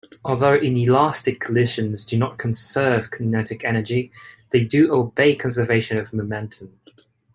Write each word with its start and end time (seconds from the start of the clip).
Although 0.25 0.55
inelastic 0.55 1.39
collisions 1.39 2.03
do 2.05 2.17
not 2.17 2.39
conserve 2.39 3.11
kinetic 3.11 3.63
energy, 3.63 4.11
they 4.49 4.63
do 4.63 4.91
obey 4.91 5.35
conservation 5.35 5.99
of 5.99 6.11
momentum. 6.11 6.79